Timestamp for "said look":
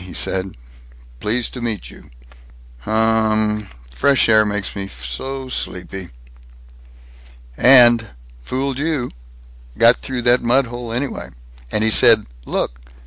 11.91-12.91